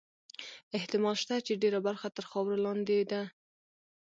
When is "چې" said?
1.45-1.59